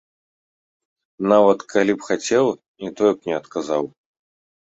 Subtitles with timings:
[1.33, 2.45] Нават калі б хацеў,
[2.87, 3.83] і тое б не адказаў!